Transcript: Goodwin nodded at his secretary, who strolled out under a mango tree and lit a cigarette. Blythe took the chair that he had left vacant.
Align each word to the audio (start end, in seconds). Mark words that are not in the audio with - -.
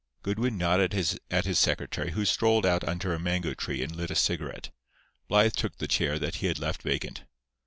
Goodwin 0.23 0.57
nodded 0.57 0.95
at 1.29 1.45
his 1.45 1.59
secretary, 1.59 2.13
who 2.13 2.25
strolled 2.25 2.65
out 2.65 2.83
under 2.83 3.13
a 3.13 3.19
mango 3.19 3.53
tree 3.53 3.83
and 3.83 3.95
lit 3.95 4.09
a 4.09 4.15
cigarette. 4.15 4.71
Blythe 5.27 5.53
took 5.53 5.77
the 5.77 5.87
chair 5.87 6.17
that 6.17 6.37
he 6.37 6.47
had 6.47 6.57
left 6.57 6.81
vacant. 6.81 7.25